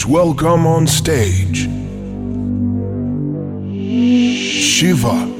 Please 0.00 0.06
welcome 0.06 0.66
on 0.66 0.86
stage 0.86 1.68
Shiver. 4.62 5.39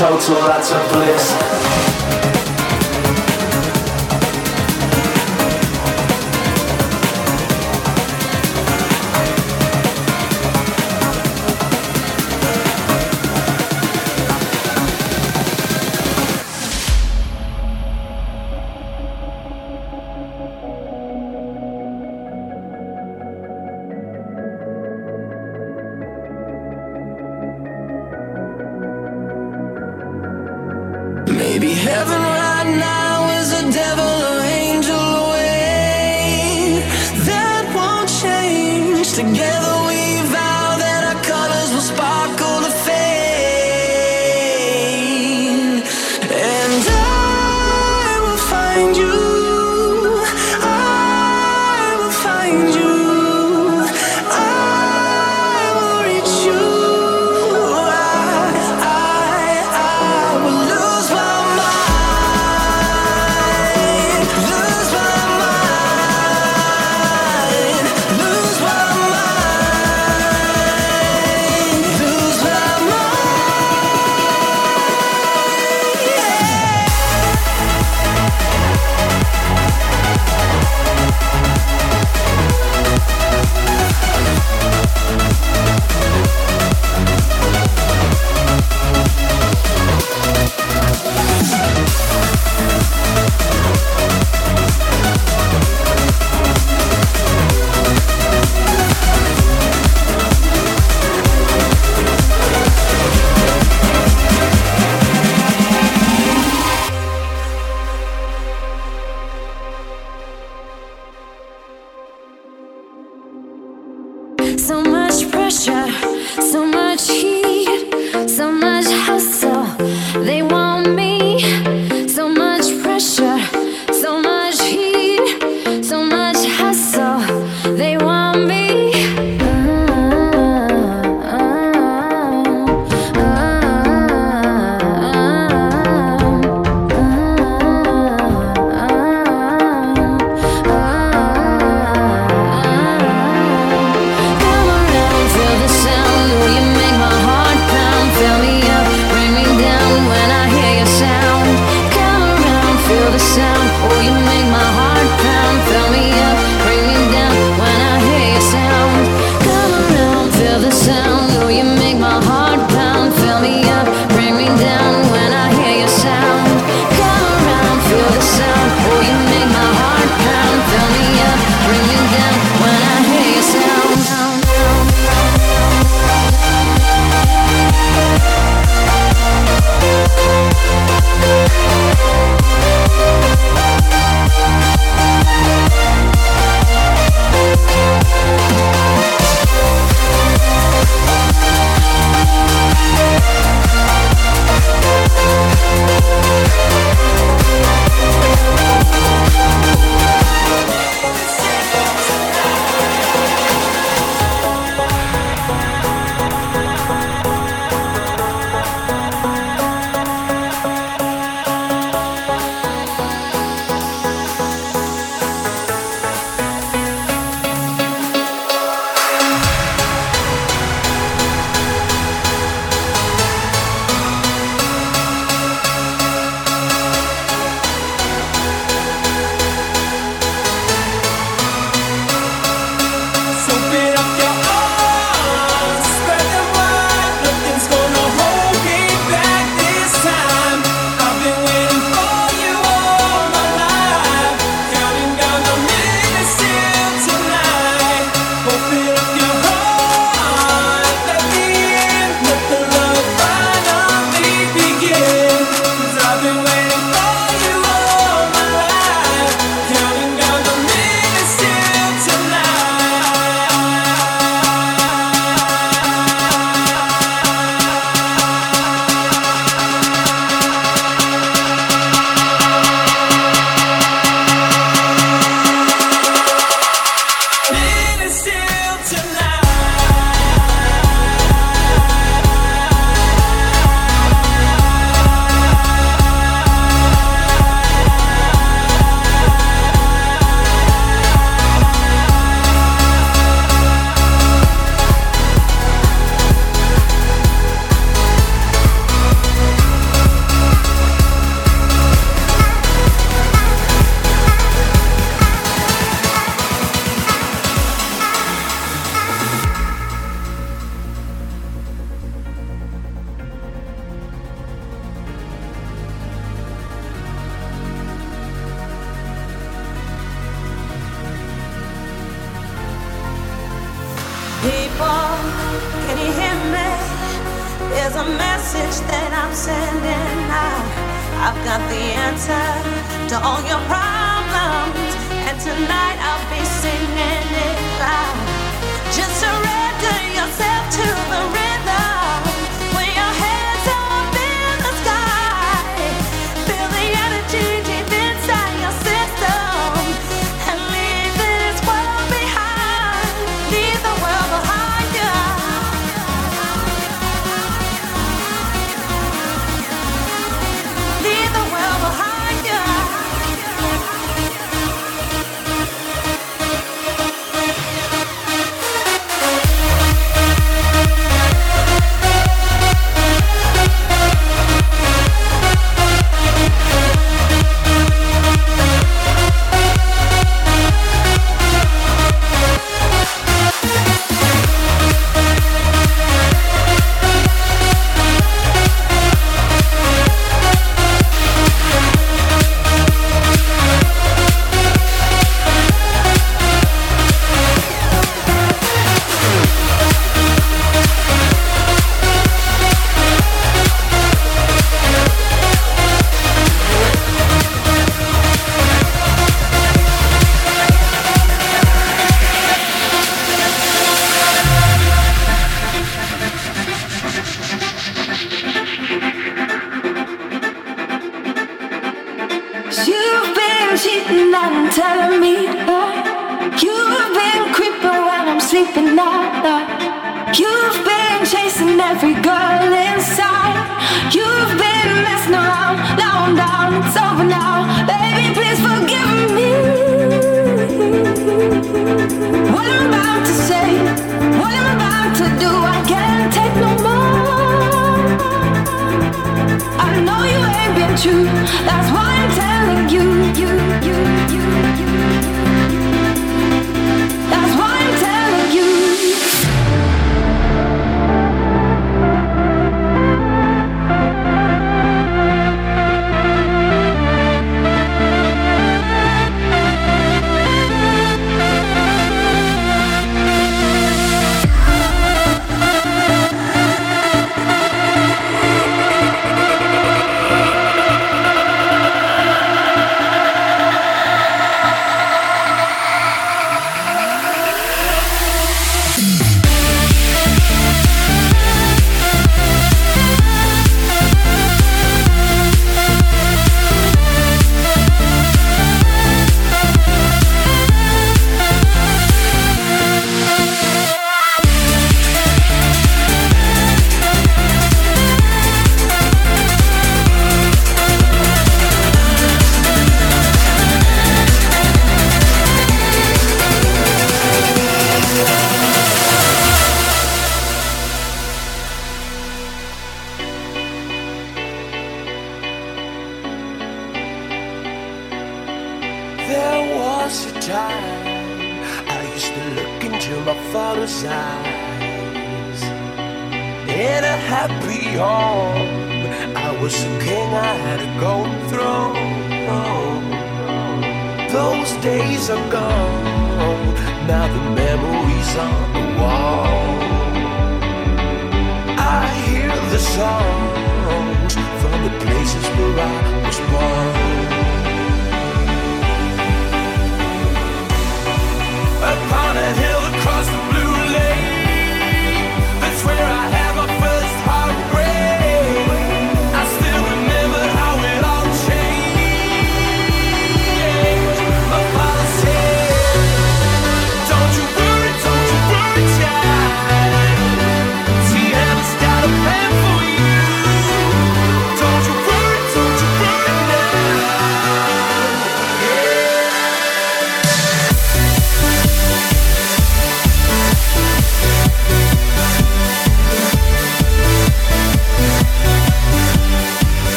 Total 0.00 0.48
utter 0.48 0.80
bliss. 0.94 1.49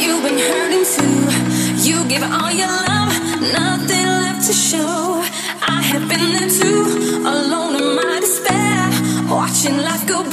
you've 0.00 0.22
been 0.22 0.38
hurting 0.38 0.84
too. 0.94 1.18
You 1.88 2.04
give 2.08 2.22
all 2.22 2.50
your 2.50 2.68
love, 2.68 3.12
nothing 3.52 4.06
left 4.22 4.46
to 4.46 4.52
show. 4.52 5.22
I 5.76 5.82
have 5.82 6.08
been 6.08 6.32
there 6.36 6.50
too, 6.60 6.82
alone 7.26 7.76
in 7.80 7.96
my 7.96 8.18
despair, 8.20 8.78
watching 9.30 9.76
life 9.78 10.06
go 10.06 10.27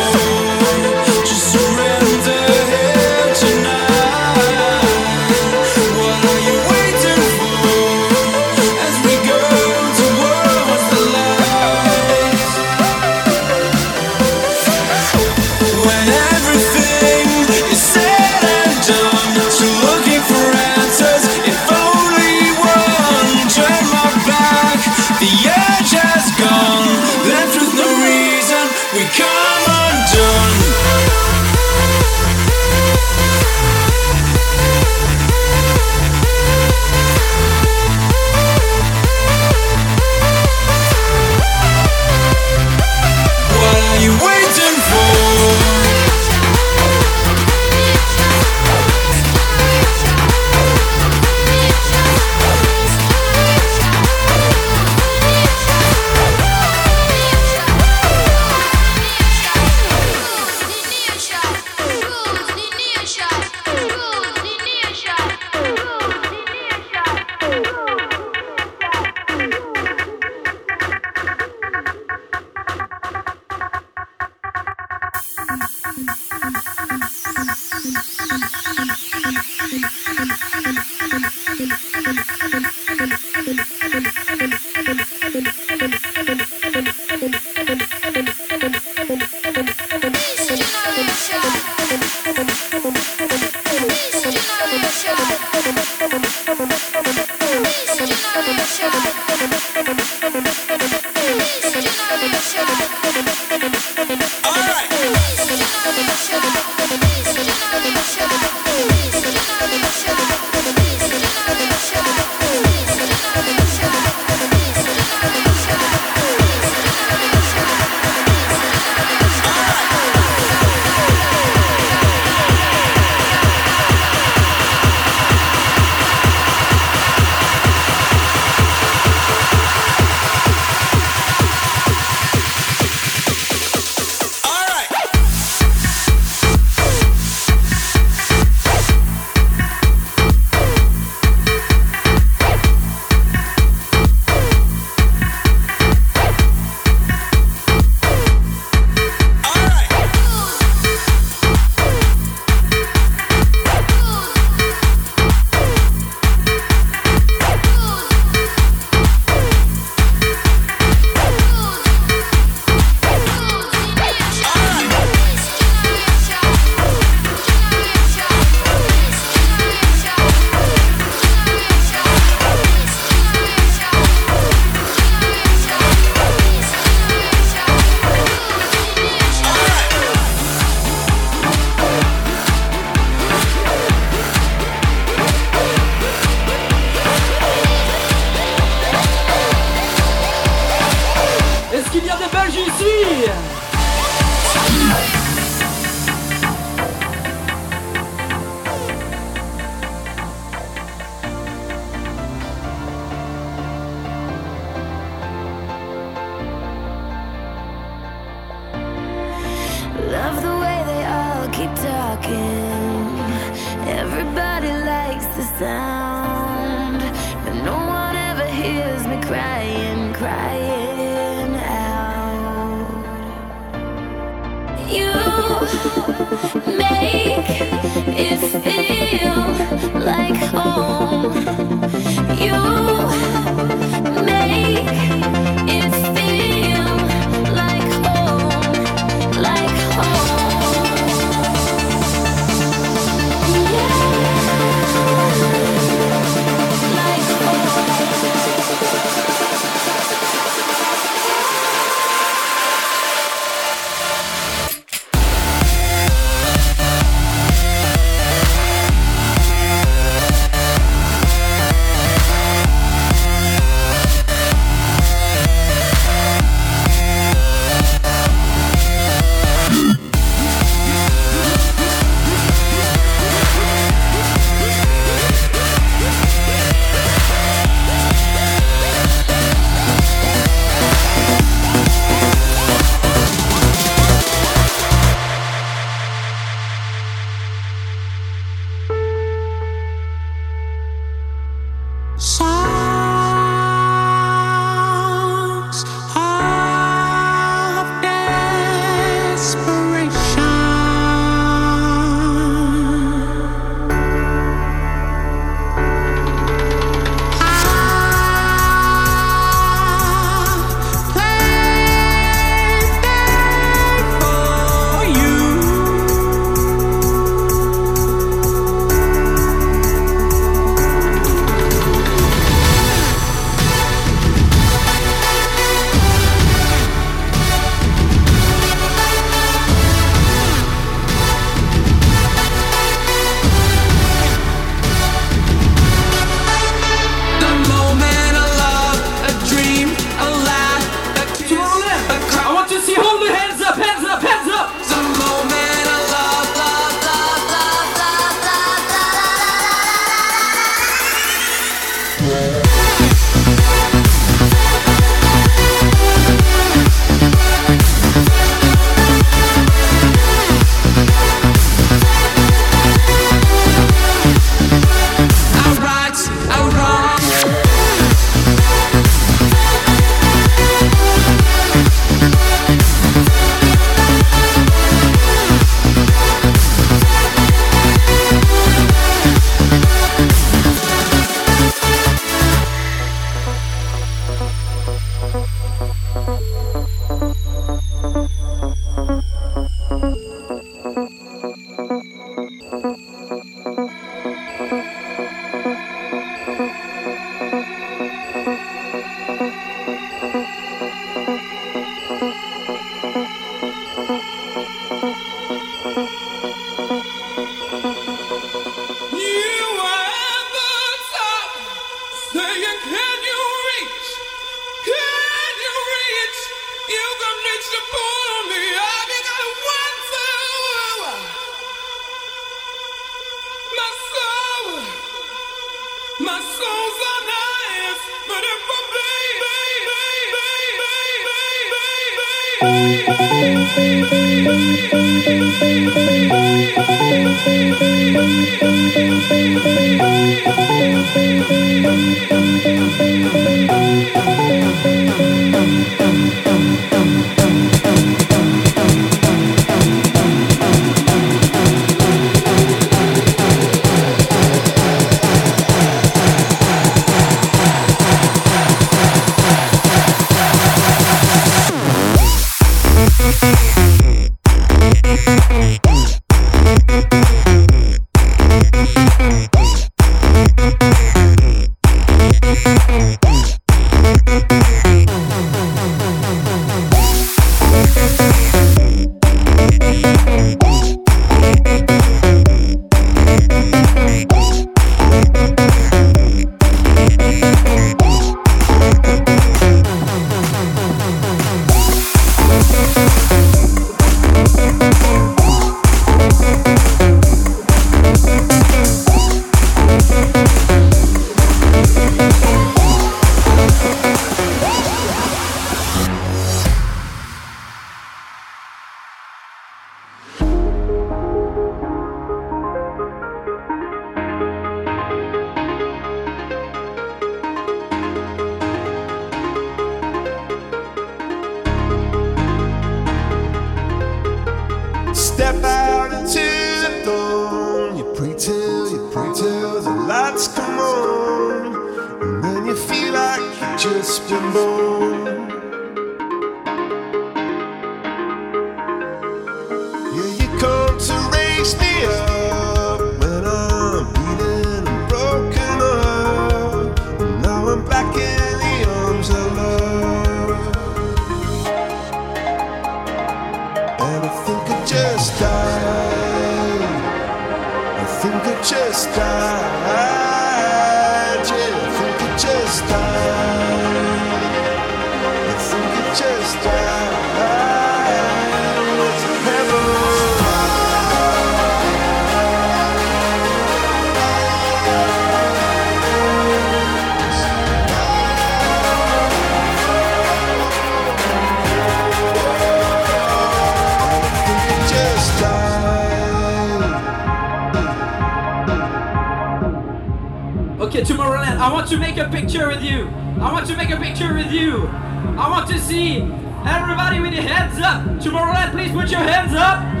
Tomorrowland. 590.89 591.57
I 591.57 591.71
want 591.71 591.87
to 591.89 591.97
make 591.97 592.17
a 592.17 592.27
picture 592.27 592.67
with 592.67 592.81
you. 592.81 593.07
I 593.39 593.51
want 593.51 593.67
to 593.67 593.77
make 593.77 593.91
a 593.91 593.97
picture 593.97 594.33
with 594.33 594.51
you. 594.51 594.87
I 594.87 595.47
want 595.47 595.69
to 595.69 595.79
see 595.79 596.21
everybody 596.65 597.19
with 597.19 597.33
your 597.33 597.43
hands 597.43 597.79
up. 597.79 598.03
Tomorrowland, 598.19 598.71
please 598.71 598.91
put 598.91 599.11
your 599.11 599.19
hands 599.19 599.53
up. 599.53 600.00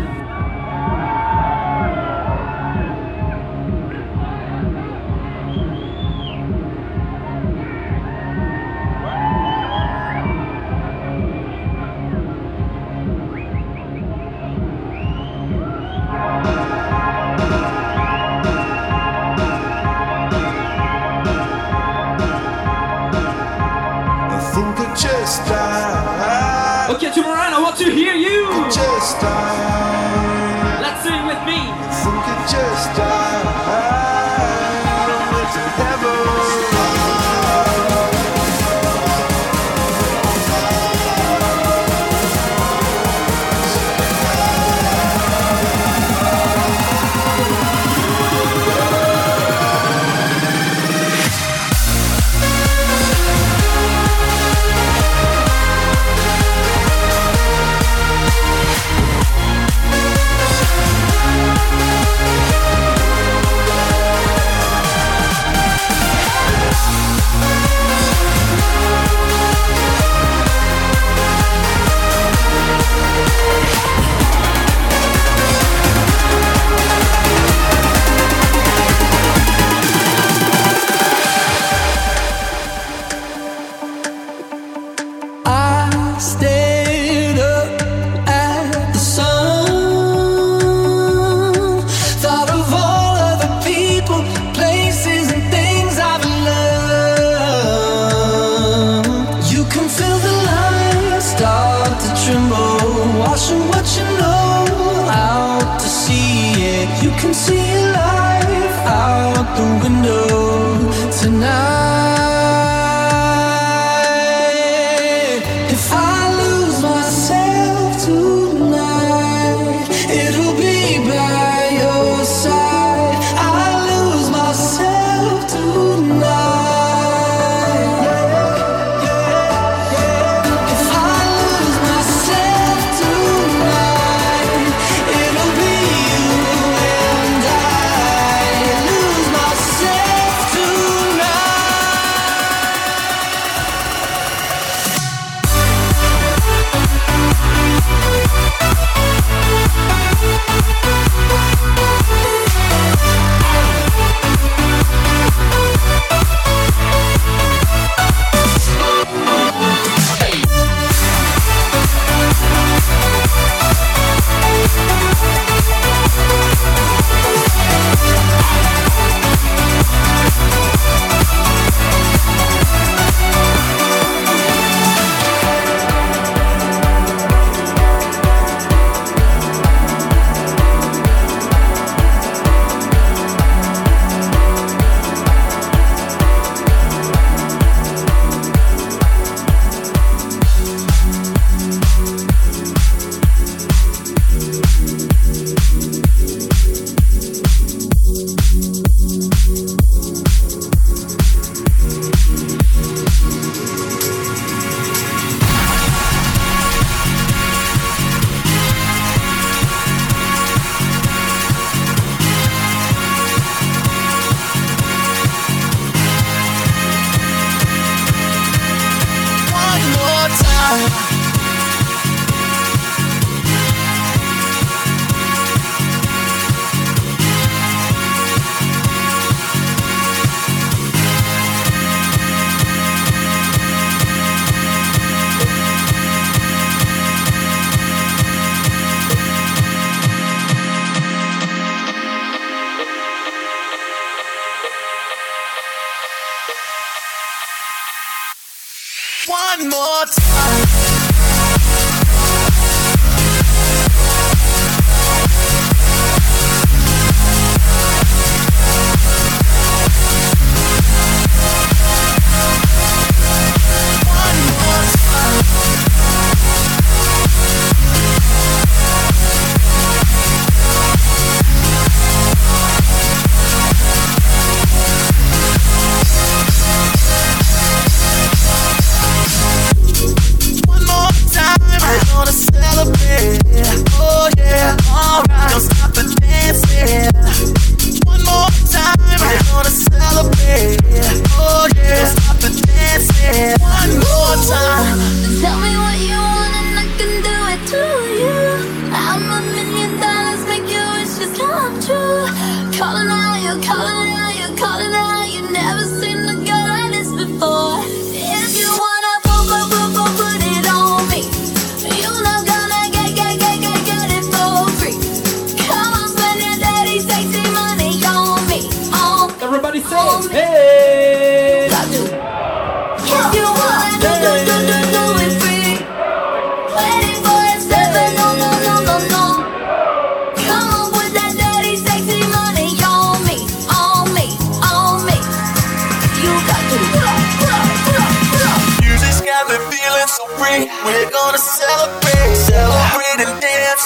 see 107.45 107.73
life 107.97 108.85
out 108.85 109.47
the 109.57 109.67
window 109.83 110.91
tonight. 111.19 111.90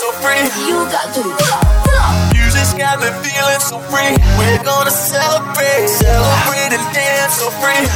so 0.05 0.11
free. 0.21 0.45
You 0.69 0.85
got 0.93 1.09
to. 1.17 1.23
Music's 2.33 2.73
got 2.77 2.99
me 3.01 3.09
feeling 3.25 3.59
so 3.59 3.79
free. 3.89 4.13
We're 4.37 4.61
gonna 4.63 4.91
celebrate, 4.91 5.89
celebrate 5.89 6.77
and 6.77 6.85
dance 6.93 7.41
so 7.41 7.49
free. 7.57 7.89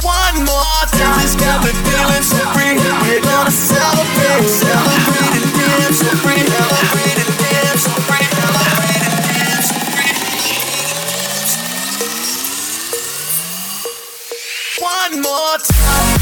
One 0.00 0.44
more 0.48 0.82
time. 0.88 1.20
Music's 1.20 1.36
got 1.36 1.60
me 1.64 1.72
feeling 1.84 2.24
so 2.24 2.40
free. 2.56 2.80
We're 3.04 3.20
gonna 3.20 3.50
celebrate, 3.50 4.48
celebrate 4.48 5.36
and 5.36 5.52
dance 5.52 6.00
so 6.00 6.08
free. 6.24 6.40
Celebrate 6.48 7.18
and 7.20 7.34
dance 7.44 7.84
so 7.84 7.92
free. 8.08 8.32
Celebrate 8.48 9.04
and 9.04 9.22
dance 9.28 9.68
so 9.68 9.80
free. 9.92 10.16
One 14.80 15.20
more 15.20 15.58
time. 15.58 16.17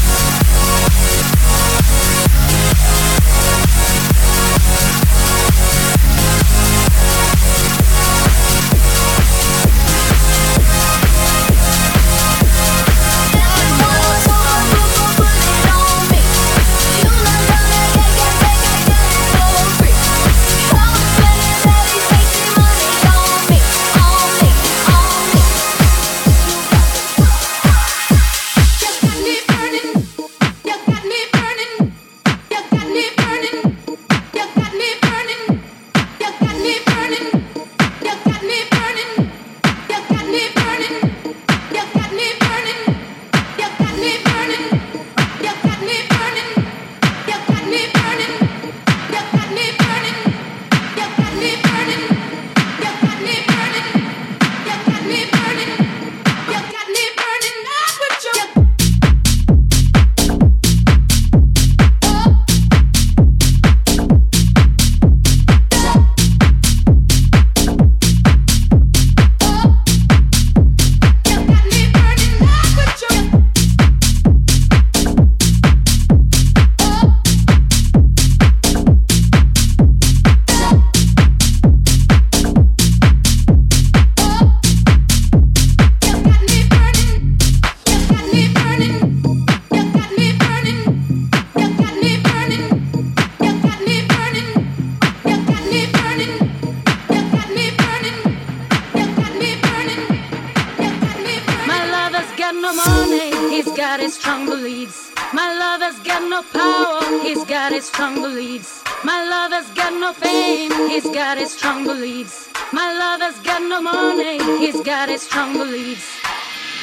his 107.77 107.85
strong 107.85 108.15
beliefs. 108.15 108.83
My 109.03 109.19
lover's 109.33 109.69
got 109.75 109.93
no 109.93 110.11
fame, 110.11 110.71
he's 110.89 111.07
got 111.19 111.37
his 111.37 111.51
strong 111.53 111.83
beliefs. 111.83 112.49
My 112.73 112.89
lover's 113.01 113.39
got 113.41 113.61
no 113.61 113.79
money, 113.79 114.39
he's 114.61 114.81
got 114.81 115.09
his 115.09 115.21
strong 115.21 115.53
beliefs. 115.53 116.07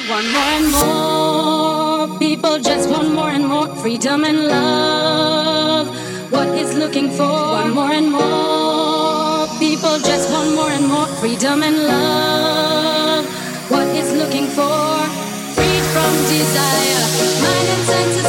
One 0.07 0.27
more 0.35 0.53
and 0.59 0.67
more 0.77 2.17
people 2.17 2.59
just 2.59 2.89
want 2.89 3.09
more 3.13 3.29
and 3.29 3.45
more 3.45 3.67
freedom 3.81 4.23
and 4.23 4.47
love. 4.47 5.87
What 6.31 6.47
is 6.63 6.73
looking 6.75 7.09
for? 7.09 7.33
One 7.59 7.71
more 7.79 7.91
and 7.91 8.09
more 8.09 9.47
people 9.59 9.97
just 9.99 10.31
want 10.31 10.55
more 10.55 10.71
and 10.77 10.87
more 10.87 11.07
freedom 11.19 11.61
and 11.61 11.77
love. 11.91 13.25
What 13.69 13.87
is 14.01 14.13
looking 14.13 14.47
for? 14.57 14.79
Freed 15.55 15.85
from 15.93 16.13
desire, 16.31 17.03
mind 17.43 17.67
and 17.75 17.83
senses 17.91 18.24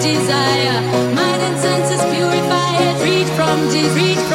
desire. 0.00 0.80
Mind 1.14 1.42
and 1.42 1.58
senses 1.58 2.02
purify 2.12 2.70
it. 2.86 3.02
Read 3.02 3.28
from, 3.36 3.68
desire. 3.70 4.29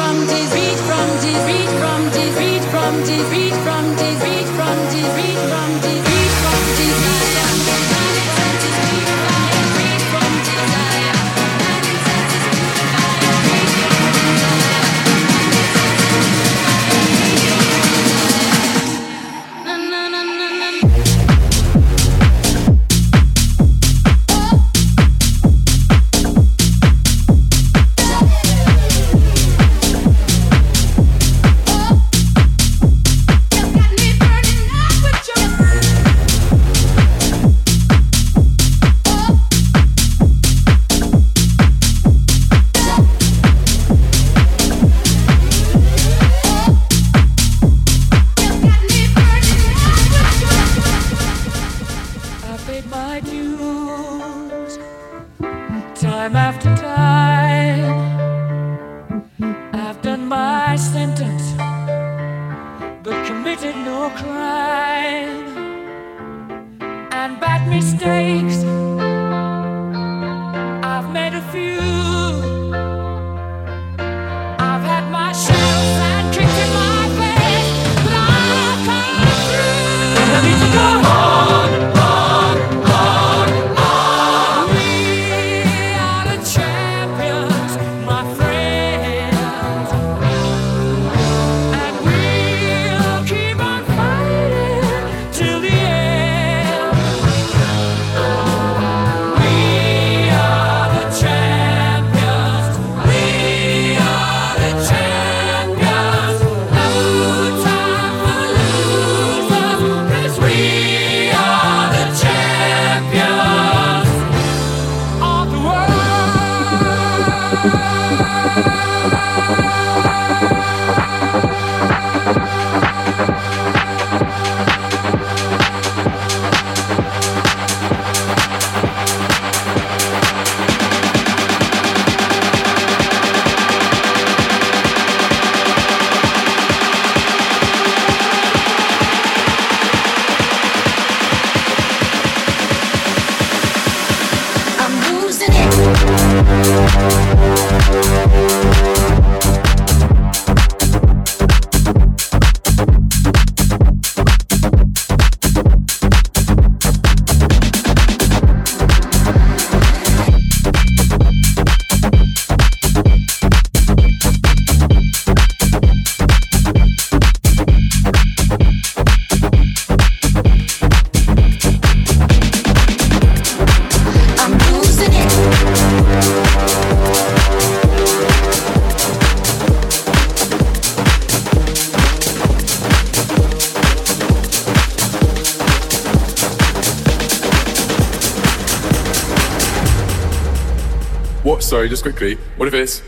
Sorry, 191.60 191.88
just 191.88 192.02
quickly. 192.02 192.34
What 192.56 192.66
if 192.66 192.74
it's 192.74 193.02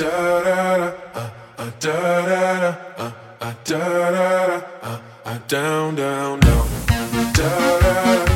uh, 0.00 0.94
uh, 1.12 1.30
uh, 5.24 5.38
down 5.48 5.96
down 5.96 6.40
da 6.40 6.66
da 7.32 7.32
da 7.32 8.29